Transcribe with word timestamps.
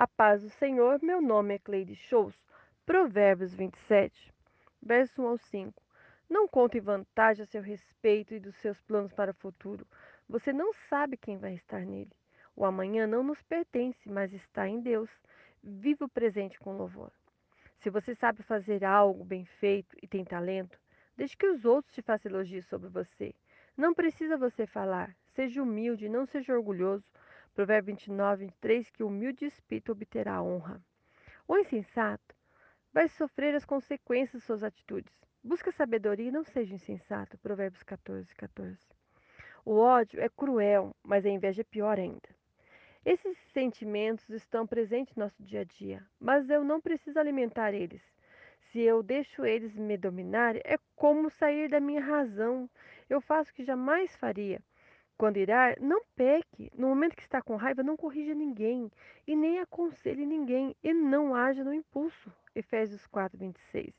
A 0.00 0.06
paz 0.06 0.42
do 0.42 0.48
Senhor, 0.48 0.98
meu 1.02 1.20
nome 1.20 1.56
é 1.56 1.58
Cleide 1.58 1.94
Shows. 1.94 2.34
Provérbios 2.86 3.52
27, 3.52 4.32
verso 4.82 5.20
1 5.20 5.26
ao 5.26 5.36
5. 5.36 5.82
Não 6.26 6.48
conte 6.48 6.80
vantagem 6.80 7.42
a 7.42 7.46
seu 7.46 7.60
respeito 7.60 8.32
e 8.32 8.40
dos 8.40 8.56
seus 8.56 8.80
planos 8.80 9.12
para 9.12 9.32
o 9.32 9.34
futuro. 9.34 9.86
Você 10.26 10.54
não 10.54 10.72
sabe 10.88 11.18
quem 11.18 11.36
vai 11.36 11.52
estar 11.52 11.84
nele. 11.84 12.10
O 12.56 12.64
amanhã 12.64 13.06
não 13.06 13.22
nos 13.22 13.42
pertence, 13.42 14.08
mas 14.08 14.32
está 14.32 14.66
em 14.66 14.80
Deus. 14.80 15.10
Viva 15.62 16.06
o 16.06 16.08
presente 16.08 16.58
com 16.58 16.78
louvor. 16.78 17.12
Se 17.80 17.90
você 17.90 18.14
sabe 18.14 18.42
fazer 18.42 18.82
algo 18.82 19.22
bem 19.22 19.44
feito 19.44 19.94
e 20.02 20.08
tem 20.08 20.24
talento, 20.24 20.80
deixe 21.14 21.36
que 21.36 21.46
os 21.46 21.66
outros 21.66 21.92
te 21.92 22.00
façam 22.00 22.32
elogios 22.32 22.64
sobre 22.64 22.88
você. 22.88 23.34
Não 23.76 23.92
precisa 23.92 24.38
você 24.38 24.66
falar. 24.66 25.14
Seja 25.34 25.62
humilde, 25.62 26.08
não 26.08 26.24
seja 26.24 26.54
orgulhoso. 26.54 27.04
Provérbio 27.54 27.94
29, 27.94 28.46
23, 28.46 28.90
que 28.90 29.02
o 29.02 29.08
humilde 29.08 29.44
espírito 29.44 29.92
obterá 29.92 30.42
honra. 30.42 30.80
O 31.46 31.58
insensato 31.58 32.34
vai 32.92 33.08
sofrer 33.08 33.54
as 33.54 33.64
consequências 33.64 34.40
de 34.40 34.46
suas 34.46 34.62
atitudes. 34.62 35.12
Busca 35.42 35.72
sabedoria 35.72 36.28
e 36.28 36.32
não 36.32 36.44
seja 36.44 36.74
insensato. 36.74 37.38
Provérbios 37.38 37.82
14, 37.82 38.34
14. 38.34 38.78
O 39.64 39.76
ódio 39.76 40.20
é 40.20 40.28
cruel, 40.28 40.94
mas 41.02 41.26
a 41.26 41.28
inveja 41.28 41.62
é 41.62 41.64
pior 41.64 41.98
ainda. 41.98 42.28
Esses 43.04 43.36
sentimentos 43.52 44.28
estão 44.28 44.66
presentes 44.66 45.16
no 45.16 45.24
nosso 45.24 45.42
dia 45.42 45.60
a 45.60 45.64
dia, 45.64 46.06
mas 46.18 46.50
eu 46.50 46.62
não 46.62 46.80
preciso 46.80 47.18
alimentar 47.18 47.72
eles. 47.72 48.02
Se 48.70 48.78
eu 48.80 49.02
deixo 49.02 49.44
eles 49.44 49.74
me 49.74 49.96
dominar, 49.96 50.54
é 50.56 50.78
como 50.94 51.30
sair 51.30 51.68
da 51.68 51.80
minha 51.80 52.00
razão. 52.00 52.68
Eu 53.08 53.20
faço 53.20 53.50
o 53.50 53.54
que 53.54 53.64
jamais 53.64 54.14
faria. 54.16 54.62
Quando 55.20 55.36
irar, 55.36 55.78
não 55.82 56.02
peque. 56.16 56.72
No 56.74 56.88
momento 56.88 57.14
que 57.14 57.20
está 57.20 57.42
com 57.42 57.54
raiva, 57.54 57.82
não 57.82 57.94
corrija 57.94 58.32
ninguém 58.32 58.90
e 59.26 59.36
nem 59.36 59.58
aconselhe 59.58 60.24
ninguém 60.24 60.74
e 60.82 60.94
não 60.94 61.34
haja 61.34 61.62
no 61.62 61.74
impulso. 61.74 62.32
Efésios 62.54 63.06
4, 63.06 63.36
26. 63.36 63.94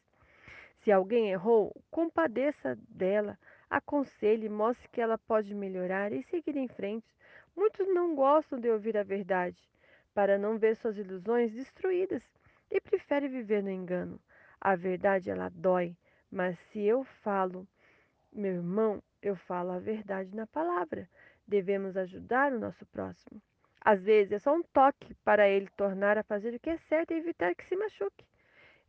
Se 0.80 0.92
alguém 0.92 1.30
errou, 1.30 1.80
compadeça 1.92 2.76
dela, 2.90 3.38
aconselhe, 3.70 4.50
mostre 4.50 4.90
que 4.90 5.00
ela 5.00 5.16
pode 5.16 5.54
melhorar 5.54 6.12
e 6.12 6.23
seguir 6.23 6.58
em 6.58 6.68
frente. 6.68 7.16
Muitos 7.56 7.88
não 7.88 8.16
gostam 8.16 8.60
de 8.60 8.72
ouvir 8.72 8.98
a 8.98 9.04
verdade, 9.04 9.62
para 10.16 10.40
não 10.40 10.58
ver 10.58 10.76
suas 10.76 10.98
ilusões 10.98 11.54
destruídas 11.54 12.23
e 12.72 12.82
preferem 12.82 13.30
viver 13.30 13.62
no 13.62 13.70
engano. 13.70 14.20
A 14.60 14.76
verdade 14.76 15.30
ela 15.30 15.50
dói, 15.54 15.95
mas 16.32 16.58
se 16.72 16.82
eu 16.82 17.04
falo, 17.04 17.67
meu 18.34 18.54
irmão, 18.56 19.04
eu 19.22 19.36
falo 19.36 19.72
a 19.72 19.80
verdade 19.80 20.36
na 20.36 20.48
palavra. 20.48 21.08
Devemos 21.52 21.98
ajudar 21.98 22.54
o 22.54 22.60
nosso 22.60 22.86
próximo. 22.86 23.42
Às 23.82 24.02
vezes 24.02 24.32
é 24.32 24.40
só 24.40 24.56
um 24.56 24.64
toque 24.64 25.14
para 25.16 25.50
ele 25.50 25.68
tornar 25.76 26.18
a 26.18 26.24
fazer 26.24 26.54
o 26.54 26.60
que 26.62 26.70
é 26.70 26.78
certo 26.78 27.12
e 27.12 27.18
evitar 27.18 27.54
que 27.54 27.66
se 27.66 27.76
machuque. 27.76 28.24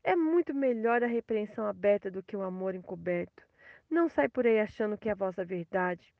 É 0.04 0.14
muito 0.14 0.54
melhor 0.54 1.02
a 1.02 1.08
repreensão 1.08 1.66
aberta 1.66 2.08
do 2.08 2.22
que 2.22 2.36
o 2.36 2.42
amor 2.42 2.76
encoberto. 2.76 3.42
Não 3.90 4.08
sai 4.08 4.28
por 4.28 4.46
aí 4.46 4.60
achando 4.60 4.96
que 4.96 5.08
é 5.08 5.12
a 5.12 5.16
vossa 5.16 5.44
verdade. 5.44 6.14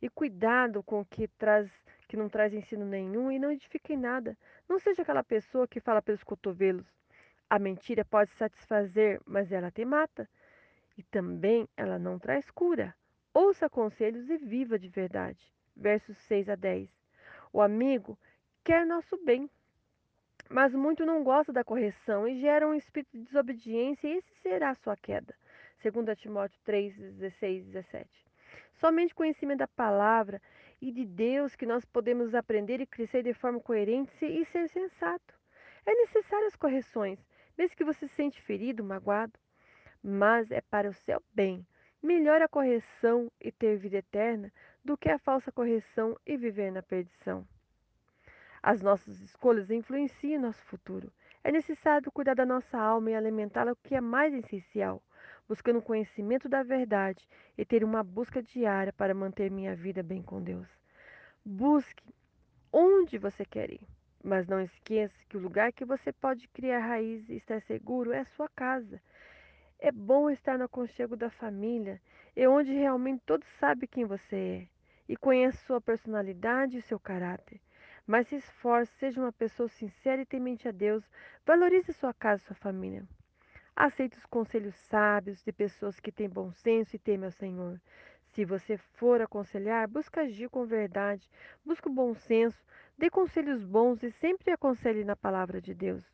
E 0.00 0.08
cuidado 0.08 0.82
com 0.82 1.00
o 1.00 1.04
que 1.04 1.28
traz 1.28 1.70
que 2.08 2.16
não 2.16 2.30
traz 2.30 2.54
ensino 2.54 2.86
nenhum 2.86 3.30
e 3.30 3.38
não 3.38 3.52
edifica 3.52 3.92
em 3.92 3.98
nada. 3.98 4.38
Não 4.66 4.78
seja 4.78 5.02
aquela 5.02 5.22
pessoa 5.22 5.68
que 5.68 5.80
fala 5.80 6.00
pelos 6.00 6.24
cotovelos. 6.24 6.86
A 7.50 7.58
mentira 7.58 8.06
pode 8.06 8.30
satisfazer, 8.30 9.20
mas 9.26 9.52
ela 9.52 9.70
te 9.70 9.84
mata. 9.84 10.26
E 10.96 11.02
também 11.02 11.68
ela 11.76 11.98
não 11.98 12.18
traz 12.18 12.50
cura. 12.50 12.94
Ouça 13.34 13.68
conselhos 13.68 14.30
e 14.30 14.38
viva 14.38 14.78
de 14.78 14.88
verdade. 14.88 15.52
Versos 15.76 16.16
6 16.18 16.48
a 16.48 16.54
10. 16.54 16.88
O 17.52 17.60
amigo 17.60 18.18
quer 18.62 18.86
nosso 18.86 19.16
bem, 19.24 19.50
mas 20.48 20.74
muito 20.74 21.04
não 21.04 21.22
gosta 21.24 21.52
da 21.52 21.64
correção 21.64 22.26
e 22.28 22.40
gera 22.40 22.66
um 22.66 22.74
espírito 22.74 23.16
de 23.16 23.24
desobediência, 23.24 24.08
e 24.08 24.18
esse 24.18 24.34
será 24.42 24.70
a 24.70 24.74
sua 24.74 24.96
queda. 24.96 25.34
2 25.82 26.18
Timóteo 26.18 26.58
3, 26.64 26.96
16 26.96 27.62
e 27.62 27.66
17. 27.66 28.24
Somente 28.74 29.14
conhecimento 29.14 29.58
da 29.58 29.68
palavra 29.68 30.40
e 30.80 30.90
de 30.90 31.04
Deus 31.04 31.54
que 31.54 31.66
nós 31.66 31.84
podemos 31.84 32.34
aprender 32.34 32.80
e 32.80 32.86
crescer 32.86 33.22
de 33.22 33.32
forma 33.32 33.60
coerente 33.60 34.24
e 34.24 34.44
ser 34.46 34.68
sensato. 34.68 35.34
É 35.86 35.94
necessário 35.94 36.46
as 36.46 36.56
correções, 36.56 37.18
mesmo 37.56 37.76
que 37.76 37.84
você 37.84 38.08
se 38.08 38.14
sente 38.14 38.40
ferido, 38.40 38.82
magoado, 38.82 39.38
mas 40.02 40.50
é 40.50 40.60
para 40.60 40.88
o 40.88 40.94
seu 40.94 41.22
bem. 41.32 41.66
Melhor 42.02 42.42
a 42.42 42.48
correção 42.48 43.30
e 43.40 43.50
ter 43.50 43.76
vida 43.76 43.98
eterna 43.98 44.52
do 44.84 44.98
que 44.98 45.08
a 45.08 45.18
falsa 45.18 45.50
correção 45.50 46.18
e 46.26 46.36
viver 46.36 46.70
na 46.70 46.82
perdição. 46.82 47.46
As 48.62 48.82
nossas 48.82 49.20
escolhas 49.20 49.70
influenciam 49.70 50.42
nosso 50.42 50.62
futuro. 50.64 51.10
É 51.42 51.50
necessário 51.50 52.12
cuidar 52.12 52.34
da 52.34 52.44
nossa 52.44 52.78
alma 52.78 53.10
e 53.10 53.14
alimentá-la, 53.14 53.72
o 53.72 53.76
que 53.76 53.94
é 53.94 54.00
mais 54.00 54.34
essencial, 54.34 55.02
buscando 55.48 55.78
o 55.78 55.82
conhecimento 55.82 56.48
da 56.48 56.62
verdade 56.62 57.26
e 57.56 57.64
ter 57.64 57.82
uma 57.82 58.02
busca 58.02 58.42
diária 58.42 58.92
para 58.92 59.14
manter 59.14 59.50
minha 59.50 59.74
vida 59.74 60.02
bem 60.02 60.22
com 60.22 60.42
Deus. 60.42 60.68
Busque 61.44 62.14
onde 62.72 63.18
você 63.18 63.44
quer 63.44 63.70
ir, 63.70 63.86
mas 64.22 64.46
não 64.46 64.60
esqueça 64.60 65.14
que 65.28 65.36
o 65.36 65.40
lugar 65.40 65.72
que 65.72 65.84
você 65.84 66.12
pode 66.12 66.48
criar 66.48 66.78
raiz 66.78 67.28
e 67.28 67.36
estar 67.36 67.60
seguro 67.62 68.12
é 68.12 68.20
a 68.20 68.26
sua 68.36 68.48
casa. 68.48 69.00
É 69.78 69.92
bom 69.92 70.30
estar 70.30 70.58
no 70.58 70.64
aconchego 70.64 71.16
da 71.16 71.28
família, 71.28 72.00
é 72.34 72.48
onde 72.48 72.72
realmente 72.72 73.22
todos 73.26 73.46
sabem 73.58 73.86
quem 73.86 74.06
você 74.06 74.36
é 74.36 74.73
e 75.08 75.16
conhece 75.16 75.58
sua 75.64 75.80
personalidade 75.80 76.78
e 76.78 76.82
seu 76.82 76.98
caráter. 76.98 77.60
Mas 78.06 78.28
se 78.28 78.36
esforce, 78.36 78.92
seja 78.98 79.20
uma 79.20 79.32
pessoa 79.32 79.68
sincera 79.68 80.22
e 80.22 80.26
temente 80.26 80.68
a 80.68 80.70
Deus, 80.70 81.08
valorize 81.46 81.92
sua 81.92 82.12
casa 82.12 82.42
e 82.42 82.46
sua 82.46 82.56
família. 82.56 83.04
Aceite 83.74 84.18
os 84.18 84.26
conselhos 84.26 84.74
sábios 84.74 85.42
de 85.42 85.52
pessoas 85.52 85.98
que 85.98 86.12
têm 86.12 86.28
bom 86.28 86.52
senso 86.52 86.94
e 86.94 86.98
temem 86.98 87.26
ao 87.26 87.32
Senhor. 87.32 87.80
Se 88.32 88.44
você 88.44 88.76
for 88.76 89.20
aconselhar, 89.20 89.88
busque 89.88 90.18
agir 90.20 90.48
com 90.48 90.64
verdade, 90.64 91.28
busque 91.64 91.88
o 91.88 91.92
bom 91.92 92.14
senso, 92.14 92.64
dê 92.98 93.08
conselhos 93.08 93.64
bons 93.64 94.02
e 94.02 94.10
sempre 94.10 94.52
aconselhe 94.52 95.04
na 95.04 95.16
palavra 95.16 95.60
de 95.60 95.74
Deus. 95.74 96.04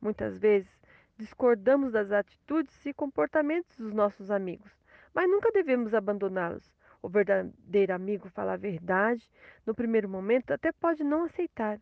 Muitas 0.00 0.38
vezes 0.38 0.70
discordamos 1.16 1.92
das 1.92 2.10
atitudes 2.10 2.84
e 2.86 2.94
comportamentos 2.94 3.76
dos 3.76 3.92
nossos 3.92 4.30
amigos, 4.30 4.72
mas 5.14 5.28
nunca 5.28 5.52
devemos 5.52 5.92
abandoná-los. 5.92 6.72
O 7.02 7.08
verdadeiro 7.08 7.94
amigo 7.94 8.28
fala 8.28 8.54
a 8.54 8.56
verdade. 8.56 9.28
No 9.66 9.74
primeiro 9.74 10.08
momento, 10.08 10.52
até 10.52 10.72
pode 10.72 11.02
não 11.02 11.24
aceitar, 11.24 11.80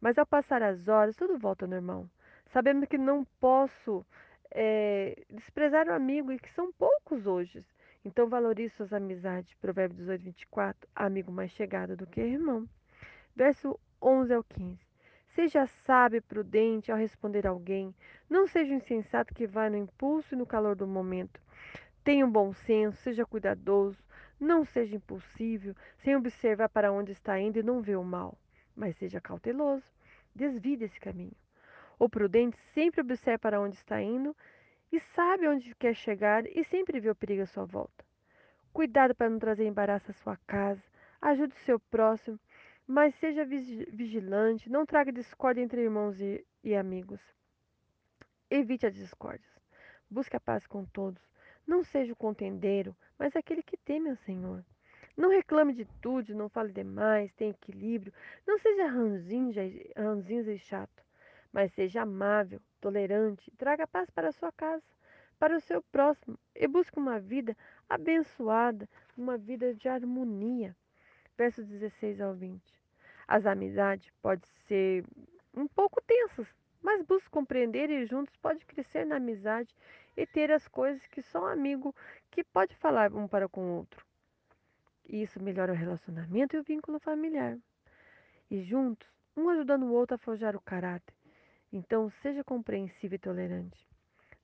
mas 0.00 0.18
ao 0.18 0.26
passar 0.26 0.62
as 0.62 0.88
horas, 0.88 1.16
tudo 1.16 1.38
volta 1.38 1.64
ao 1.64 1.70
normal. 1.70 2.08
Sabemos 2.46 2.88
que 2.88 2.98
não 2.98 3.24
posso 3.40 4.04
é, 4.50 5.24
desprezar 5.30 5.88
o 5.88 5.92
amigo 5.92 6.32
e 6.32 6.38
que 6.38 6.50
são 6.52 6.72
poucos 6.72 7.26
hoje. 7.26 7.64
Então 8.04 8.28
valorize 8.28 8.74
suas 8.74 8.92
amizades. 8.92 9.52
Provérbios 9.54 9.98
18, 9.98 10.22
24. 10.22 10.88
Amigo 10.94 11.32
mais 11.32 11.50
chegado 11.50 11.96
do 11.96 12.06
que 12.06 12.20
irmão. 12.20 12.68
Verso 13.34 13.78
11 14.00 14.32
ao 14.32 14.44
15. 14.44 14.78
Seja 15.34 15.66
sábio 15.66 16.18
e 16.18 16.20
prudente 16.20 16.90
ao 16.90 16.96
responder 16.96 17.46
alguém. 17.46 17.94
Não 18.30 18.46
seja 18.46 18.72
insensato 18.72 19.34
que 19.34 19.46
vai 19.46 19.68
no 19.68 19.76
impulso 19.76 20.34
e 20.34 20.38
no 20.38 20.46
calor 20.46 20.74
do 20.74 20.86
momento. 20.86 21.40
Tenha 22.02 22.24
um 22.24 22.30
bom 22.30 22.52
senso, 22.52 22.96
seja 23.02 23.26
cuidadoso, 23.26 23.98
não 24.38 24.64
seja 24.64 24.96
impulsivo, 24.96 25.74
sem 25.98 26.16
observar 26.16 26.68
para 26.68 26.92
onde 26.92 27.12
está 27.12 27.38
indo 27.38 27.58
e 27.58 27.62
não 27.62 27.80
ver 27.80 27.96
o 27.96 28.04
mal. 28.04 28.38
Mas 28.74 28.96
seja 28.96 29.20
cauteloso, 29.20 29.84
desvie 30.34 30.76
desse 30.76 31.00
caminho. 31.00 31.36
O 31.98 32.08
prudente 32.08 32.58
sempre 32.74 33.00
observa 33.00 33.38
para 33.38 33.60
onde 33.60 33.76
está 33.76 34.00
indo 34.00 34.36
e 34.92 35.00
sabe 35.00 35.48
onde 35.48 35.74
quer 35.74 35.94
chegar 35.94 36.46
e 36.46 36.64
sempre 36.64 37.00
vê 37.00 37.10
o 37.10 37.14
perigo 37.14 37.42
à 37.42 37.46
sua 37.46 37.64
volta. 37.64 38.04
Cuidado 38.72 39.14
para 39.14 39.30
não 39.30 39.38
trazer 39.38 39.66
embaraço 39.66 40.10
à 40.10 40.14
sua 40.14 40.36
casa, 40.46 40.82
ajude 41.20 41.54
o 41.54 41.64
seu 41.64 41.80
próximo, 41.80 42.38
mas 42.86 43.14
seja 43.16 43.44
vigilante, 43.44 44.70
não 44.70 44.84
traga 44.84 45.10
discórdia 45.10 45.62
entre 45.62 45.82
irmãos 45.82 46.20
e, 46.20 46.46
e 46.62 46.76
amigos. 46.76 47.20
Evite 48.50 48.86
as 48.86 48.94
discórdias. 48.94 49.50
Busque 50.08 50.36
a 50.36 50.40
paz 50.40 50.66
com 50.66 50.84
todos. 50.84 51.22
Não 51.66 51.82
seja 51.82 52.12
o 52.12 52.16
contendeiro, 52.16 52.96
mas 53.18 53.34
aquele 53.34 53.62
que 53.62 53.76
teme 53.76 54.10
ao 54.10 54.16
Senhor. 54.16 54.64
Não 55.16 55.30
reclame 55.30 55.72
de 55.72 55.86
tudo, 56.00 56.34
não 56.34 56.48
fale 56.48 56.72
demais, 56.72 57.32
tenha 57.32 57.50
equilíbrio. 57.50 58.12
Não 58.46 58.58
seja 58.58 58.86
ranzinza 58.86 60.52
e 60.52 60.58
chato, 60.58 61.02
mas 61.50 61.72
seja 61.72 62.02
amável, 62.02 62.60
tolerante. 62.80 63.50
Traga 63.52 63.86
paz 63.86 64.10
para 64.10 64.28
a 64.28 64.32
sua 64.32 64.52
casa, 64.52 64.84
para 65.38 65.56
o 65.56 65.60
seu 65.60 65.82
próximo 65.82 66.38
e 66.54 66.68
busque 66.68 66.98
uma 66.98 67.18
vida 67.18 67.56
abençoada, 67.88 68.88
uma 69.16 69.36
vida 69.36 69.74
de 69.74 69.88
harmonia. 69.88 70.76
Versos 71.36 71.66
16 71.66 72.20
ao 72.20 72.34
20. 72.34 72.62
As 73.26 73.44
amizades 73.44 74.10
podem 74.22 74.48
ser 74.68 75.04
um 75.54 75.66
pouco 75.66 76.00
tensas, 76.02 76.46
mas 76.82 77.02
busque 77.02 77.30
compreender 77.30 77.90
e 77.90 78.06
juntos 78.06 78.36
pode 78.36 78.64
crescer 78.66 79.04
na 79.04 79.16
amizade 79.16 79.74
e 80.16 80.26
ter 80.26 80.50
as 80.50 80.66
coisas 80.66 81.06
que 81.06 81.20
só 81.20 81.42
um 81.42 81.46
amigo 81.46 81.94
que 82.30 82.42
pode 82.42 82.74
falar 82.76 83.12
um 83.12 83.28
para 83.28 83.48
com 83.48 83.60
o 83.60 83.76
outro. 83.76 84.04
Isso 85.08 85.42
melhora 85.42 85.72
o 85.72 85.76
relacionamento 85.76 86.56
e 86.56 86.58
o 86.58 86.62
vínculo 86.62 86.98
familiar. 86.98 87.58
E 88.50 88.62
juntos 88.62 89.08
um 89.36 89.48
ajudando 89.50 89.84
o 89.84 89.92
outro 89.92 90.14
a 90.14 90.18
forjar 90.18 90.56
o 90.56 90.60
caráter. 90.60 91.14
Então, 91.72 92.08
seja 92.08 92.42
compreensivo 92.42 93.14
e 93.14 93.18
tolerante. 93.18 93.86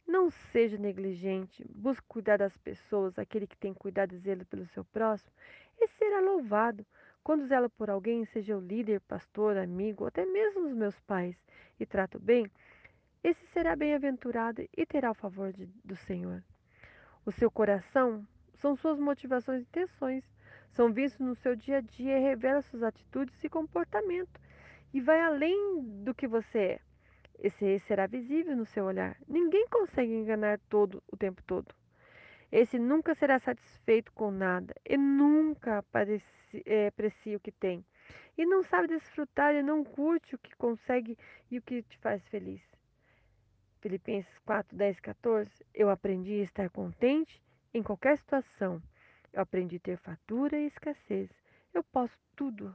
Não 0.06 0.30
seja 0.30 0.76
negligente, 0.76 1.64
busque 1.68 2.06
cuidar 2.06 2.36
das 2.36 2.56
pessoas, 2.58 3.18
aquele 3.18 3.46
que 3.46 3.56
tem 3.56 3.72
cuidado 3.72 4.14
e 4.14 4.18
zelo 4.18 4.44
pelo 4.44 4.66
seu 4.66 4.84
próximo, 4.84 5.32
esse 5.80 5.94
será 5.94 6.20
louvado. 6.20 6.84
Quando 7.24 7.46
zela 7.46 7.70
por 7.70 7.88
alguém, 7.88 8.24
seja 8.26 8.56
o 8.56 8.60
líder, 8.60 9.00
pastor, 9.02 9.56
amigo, 9.56 10.04
até 10.04 10.26
mesmo 10.26 10.66
os 10.66 10.74
meus 10.74 10.98
pais, 11.00 11.36
e 11.78 11.86
trato 11.86 12.18
bem, 12.18 12.50
esse 13.24 13.46
será 13.52 13.76
bem-aventurado 13.76 14.68
e 14.76 14.84
terá 14.84 15.12
o 15.12 15.14
favor 15.14 15.52
de, 15.52 15.66
do 15.84 15.94
Senhor. 15.94 16.42
O 17.24 17.30
seu 17.30 17.48
coração 17.50 18.26
são 18.54 18.74
suas 18.74 18.98
motivações 18.98 19.60
e 19.60 19.62
intenções, 19.62 20.24
são 20.72 20.92
vistos 20.92 21.24
no 21.24 21.36
seu 21.36 21.54
dia 21.54 21.78
a 21.78 21.80
dia 21.80 22.18
e 22.18 22.20
revela 22.20 22.62
suas 22.62 22.82
atitudes 22.82 23.44
e 23.44 23.48
comportamento, 23.48 24.40
e 24.92 25.00
vai 25.00 25.20
além 25.20 26.02
do 26.02 26.12
que 26.12 26.26
você 26.26 26.58
é. 26.58 26.80
Esse 27.38 27.78
será 27.80 28.06
visível 28.08 28.56
no 28.56 28.66
seu 28.66 28.84
olhar. 28.84 29.16
Ninguém 29.28 29.68
consegue 29.68 30.12
enganar 30.12 30.58
todo 30.68 31.02
o 31.10 31.16
tempo 31.16 31.42
todo. 31.44 31.72
Esse 32.50 32.78
nunca 32.78 33.14
será 33.14 33.38
satisfeito 33.38 34.12
com 34.12 34.30
nada 34.30 34.74
e 34.84 34.96
nunca 34.96 35.84
é, 36.66 36.88
aprecia 36.88 37.36
o 37.36 37.40
que 37.40 37.52
tem. 37.52 37.84
E 38.36 38.44
não 38.44 38.62
sabe 38.64 38.88
desfrutar 38.88 39.54
e 39.54 39.62
não 39.62 39.84
curte 39.84 40.34
o 40.34 40.38
que 40.38 40.54
consegue 40.56 41.16
e 41.50 41.58
o 41.58 41.62
que 41.62 41.82
te 41.82 41.96
faz 41.98 42.20
feliz. 42.28 42.71
Filipenses 43.82 44.38
4, 44.46 44.76
10 44.76 45.00
14. 45.00 45.50
Eu 45.74 45.90
aprendi 45.90 46.40
a 46.40 46.44
estar 46.44 46.70
contente 46.70 47.42
em 47.74 47.82
qualquer 47.82 48.16
situação. 48.16 48.80
Eu 49.32 49.42
aprendi 49.42 49.76
a 49.76 49.80
ter 49.80 49.96
fatura 49.98 50.56
e 50.56 50.66
escassez. 50.66 51.28
Eu 51.74 51.82
posso 51.82 52.16
tudo 52.36 52.72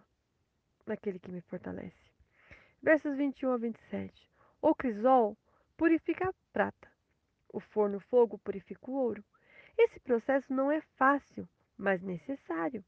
naquele 0.86 1.18
que 1.18 1.32
me 1.32 1.40
fortalece. 1.40 2.12
Versos 2.84 3.16
21 3.16 3.52
a 3.52 3.58
27. 3.58 4.30
O 4.62 4.76
crisol 4.76 5.38
purifica 5.78 6.28
a 6.28 6.34
prata. 6.52 6.92
O 7.54 7.62
forno 7.62 8.02
fogo 8.02 8.38
purifica 8.40 8.92
o 8.92 8.96
ouro. 8.96 9.24
Esse 9.78 10.02
processo 10.02 10.54
não 10.54 10.70
é 10.70 10.82
fácil, 10.98 11.48
mas 11.78 12.02
necessário. 12.02 12.84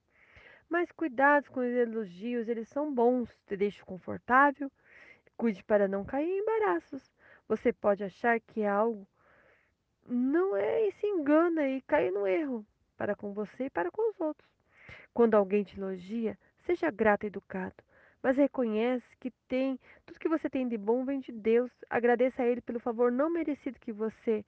Mas 0.68 0.92
cuidado 0.92 1.50
com 1.52 1.62
os 1.62 1.74
elogios, 1.74 2.50
eles 2.50 2.68
são 2.68 2.94
bons, 2.94 3.30
te 3.48 3.56
deixam 3.56 3.86
confortável. 3.86 4.70
Cuide 5.38 5.64
para 5.64 5.88
não 5.88 6.04
cair 6.04 6.28
em 6.28 6.40
embaraços. 6.40 7.10
Você 7.50 7.74
pode 7.74 8.04
achar 8.04 8.40
que 8.40 8.62
é 8.62 8.70
algo 8.70 9.08
não 10.08 10.56
é 10.56 10.88
e 10.88 10.92
se 10.94 11.08
engana 11.08 11.68
e 11.68 11.82
cai 11.82 12.12
no 12.12 12.28
erro 12.28 12.64
para 12.96 13.16
com 13.16 13.34
você 13.34 13.66
e 13.66 13.70
para 13.72 13.90
com 13.90 14.12
os 14.12 14.22
outros. 14.22 14.48
Quando 15.16 15.34
alguém 15.34 15.64
te 15.64 15.76
elogia, 15.76 16.38
seja 16.60 16.92
grato 16.92 17.24
e 17.24 17.28
educado, 17.28 17.76
mas 18.22 18.38
reconhece 18.38 19.06
que 19.20 19.32
tem 19.48 19.80
tudo 20.06 20.20
que 20.20 20.30
você 20.30 20.48
tem 20.48 20.68
de 20.68 20.78
bom 20.78 21.04
vem 21.04 21.20
de 21.20 21.32
Deus. 21.32 21.72
Agradeça 21.90 22.44
a 22.44 22.46
ele 22.46 22.62
pelo 22.62 22.80
favor 22.80 23.12
não 23.12 23.32
merecido 23.32 23.80
que 23.80 23.92
você 23.92 24.46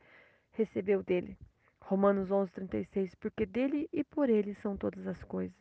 recebeu 0.51 1.01
dele. 1.01 1.36
Romanos 1.80 2.30
11:36, 2.30 3.15
porque 3.15 3.47
dele 3.47 3.89
e 3.92 4.04
por 4.04 4.30
ele 4.30 4.54
são 4.56 4.77
todas 4.77 5.07
as 5.07 5.24
coisas. 5.24 5.57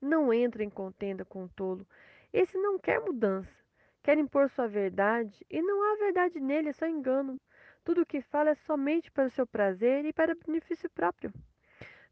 Não 0.00 0.32
entre 0.32 0.64
em 0.64 0.70
contenda 0.70 1.26
com 1.26 1.44
o 1.44 1.48
tolo. 1.48 1.86
Esse 2.32 2.56
não 2.56 2.78
quer 2.78 3.00
mudança 3.00 3.63
quer 4.04 4.18
impor 4.18 4.50
sua 4.50 4.68
verdade 4.68 5.34
e 5.50 5.62
não 5.62 5.82
há 5.82 5.96
verdade 5.96 6.38
nele, 6.38 6.68
é 6.68 6.72
só 6.74 6.86
engano. 6.86 7.40
Tudo 7.82 8.02
o 8.02 8.06
que 8.06 8.20
fala 8.20 8.50
é 8.50 8.54
somente 8.54 9.10
para 9.10 9.26
o 9.26 9.30
seu 9.30 9.46
prazer 9.46 10.04
e 10.04 10.12
para 10.12 10.34
benefício 10.34 10.90
próprio. 10.90 11.32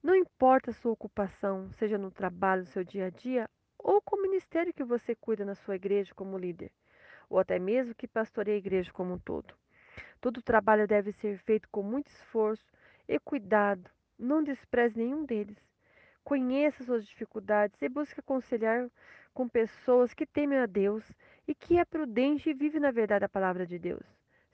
Não 0.03 0.17
importa 0.17 0.71
a 0.71 0.75
sua 0.75 0.91
ocupação, 0.91 1.71
seja 1.73 1.99
no 1.99 2.11
trabalho, 2.11 2.63
no 2.63 2.69
seu 2.69 2.83
dia 2.83 3.07
a 3.07 3.11
dia, 3.11 3.49
ou 3.79 4.01
com 4.01 4.17
o 4.17 4.23
ministério 4.23 4.73
que 4.73 4.83
você 4.83 5.15
cuida 5.15 5.45
na 5.45 5.55
sua 5.55 5.77
igreja 5.77 6.15
como 6.15 6.39
líder, 6.39 6.73
ou 7.29 7.39
até 7.39 7.59
mesmo 7.59 7.95
que 7.95 8.09
pastoreia 8.09 8.57
a 8.57 8.59
igreja 8.59 8.91
como 8.91 9.13
um 9.13 9.19
todo. 9.19 9.55
Todo 10.19 10.43
trabalho 10.43 10.89
deve 10.89 11.13
ser 11.13 11.37
feito 11.41 11.69
com 11.71 11.83
muito 11.83 12.09
esforço 12.09 12.73
e 13.07 13.19
cuidado. 13.19 13.91
Não 14.19 14.43
despreze 14.43 14.97
nenhum 14.97 15.27
deles. 15.27 15.59
Conheça 16.25 16.85
suas 16.85 17.05
dificuldades 17.05 17.83
e 17.83 17.89
busque 17.89 18.21
aconselhar 18.21 18.89
com 19.35 19.49
pessoas 19.49 20.15
que 20.15 20.27
temem 20.27 20.59
a 20.59 20.67
Deus 20.67 21.05
e 21.47 21.55
que 21.55 21.79
é 21.79 21.85
prudente 21.85 22.51
e 22.51 22.55
vive 22.55 22.79
na 22.79 22.91
verdade 22.91 23.21
da 23.21 23.29
palavra 23.29 23.67
de 23.67 23.79
Deus. 23.79 24.05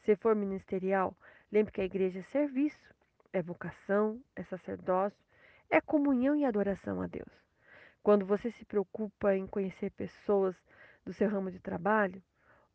Se 0.05 0.17
for 0.17 0.35
ministerial, 0.35 1.17
lembre 1.53 1.73
que 1.73 1.81
a 1.81 1.85
igreja 1.85 2.21
é 2.21 2.23
serviço, 2.23 2.95
é 3.33 3.43
vocação, 3.43 4.21
é 4.35 4.43
sacerdócio, 4.45 5.19
é 5.71 5.81
comunhão 5.81 6.35
e 6.35 6.45
adoração 6.45 7.03
a 7.03 7.07
Deus. 7.07 7.31
Quando 8.03 8.25
você 8.25 8.51
se 8.51 8.65
preocupa 8.65 9.37
em 9.37 9.47
conhecer 9.47 9.91
pessoas 9.91 10.57
do 11.05 11.13
seu 11.13 11.29
ramo 11.29 11.51
de 11.51 11.59
trabalho 11.59 12.23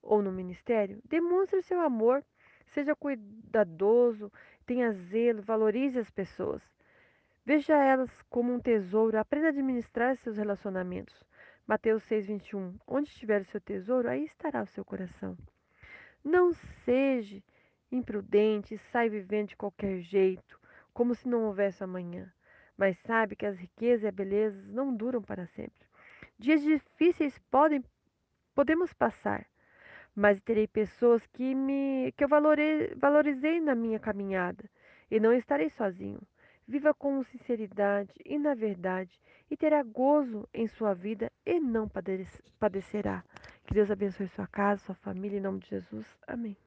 ou 0.02 0.22
no 0.22 0.32
ministério, 0.32 1.02
demonstre 1.06 1.58
o 1.58 1.64
seu 1.64 1.82
amor, 1.82 2.24
seja 2.74 2.96
cuidadoso, 2.96 4.32
tenha 4.66 4.92
zelo, 4.92 5.42
valorize 5.42 5.98
as 5.98 6.10
pessoas. 6.12 6.62
Veja 7.46 7.76
elas 7.76 8.10
como 8.30 8.54
um 8.54 8.60
tesouro, 8.60 9.18
aprenda 9.18 9.48
a 9.48 9.50
administrar 9.50 10.16
seus 10.18 10.38
relacionamentos. 10.38 11.24
Mateus 11.66 12.04
6:21. 12.04 12.78
Onde 12.86 13.10
estiver 13.10 13.42
o 13.42 13.46
seu 13.46 13.62
tesouro, 13.62 14.10
aí 14.10 14.26
estará 14.26 14.62
o 14.62 14.68
seu 14.68 14.84
coração. 14.84 15.38
Não 16.24 16.52
seja 16.84 17.42
imprudente 17.90 18.74
e 18.74 18.78
sai 18.78 19.10
vivendo 19.10 19.50
de 19.50 19.56
qualquer 19.56 20.00
jeito, 20.02 20.60
como 20.94 21.16
se 21.16 21.28
não 21.28 21.46
houvesse 21.46 21.84
amanhã. 21.84 22.32
Mas 22.78 22.98
sabe 23.00 23.36
que 23.36 23.46
as 23.46 23.58
riquezas 23.58 24.04
e 24.04 24.08
a 24.08 24.12
beleza 24.12 24.62
não 24.68 24.94
duram 24.94 25.22
para 25.22 25.48
sempre. 25.48 25.88
Dias 26.38 26.62
difíceis 26.62 27.38
podem 27.50 27.84
podemos 28.54 28.92
passar, 28.94 29.48
mas 30.14 30.42
terei 30.42 30.68
pessoas 30.68 31.26
que 31.28 31.56
me 31.56 32.12
que 32.18 32.26
eu 32.26 32.28
valorizei 32.28 33.62
na 33.62 33.74
minha 33.74 34.00
caminhada 34.00 34.70
e 35.10 35.20
não 35.20 35.32
estarei 35.32 35.70
sozinho. 35.70 36.22
Viva 36.68 36.94
com 36.94 37.24
sinceridade 37.24 38.14
e 38.26 38.38
na 38.40 38.54
verdade, 38.56 39.20
e 39.52 39.58
terá 39.58 39.84
gozo 39.84 40.48
em 40.54 40.68
sua 40.68 40.94
vida 40.94 41.32
e 41.46 41.60
não 41.60 41.90
padecerá. 42.60 43.24
Que 43.66 43.74
Deus 43.74 43.92
abençoe 43.92 44.28
sua 44.28 44.48
casa, 44.48 44.84
sua 44.84 44.96
família, 44.96 45.38
em 45.38 45.42
nome 45.42 45.60
de 45.60 45.70
Jesus. 45.70 46.06
Amém. 46.26 46.58